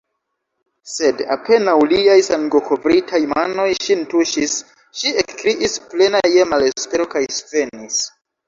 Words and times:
Sed 0.91 1.19
apenaŭ 1.35 1.75
liaj 1.91 2.15
sangokovritaj 2.29 3.21
manoj 3.35 3.67
ŝin 3.85 4.03
tuŝis, 4.15 4.57
ŝi 5.03 5.15
ekkriis, 5.25 5.79
plena 5.93 6.27
je 6.39 6.51
malespero, 6.55 7.11
kaj 7.17 7.27
svenis. 7.43 8.05